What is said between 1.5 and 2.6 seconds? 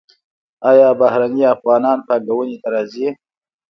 افغانان پانګونې